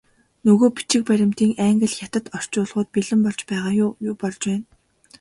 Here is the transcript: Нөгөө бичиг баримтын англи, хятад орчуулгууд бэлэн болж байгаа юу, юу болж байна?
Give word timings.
Нөгөө 0.47 0.69
бичиг 0.79 1.03
баримтын 1.09 1.51
англи, 1.67 1.87
хятад 1.97 2.25
орчуулгууд 2.37 2.87
бэлэн 2.95 3.19
болж 3.25 3.39
байгаа 3.49 3.73
юу, 3.85 3.91
юу 4.09 4.15
болж 4.21 4.41
байна? 4.47 4.65